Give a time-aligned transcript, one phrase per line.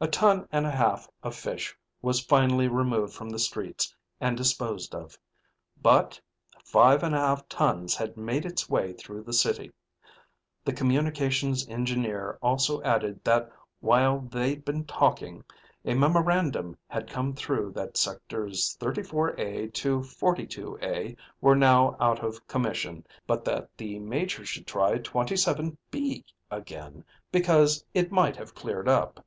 [0.00, 4.94] A ton and a half of fish was finally removed from the streets and disposed
[4.94, 5.18] of.
[5.82, 6.18] But
[6.64, 9.70] five and a half tons had made its way through the city.
[10.64, 15.44] The Communications Engineer also added that while they'd been talking,
[15.84, 23.06] a memorandum had come through that Sectors 34A to 42A were now out of commission,
[23.26, 29.22] but that the major should try 27B again, because it might have cleared up.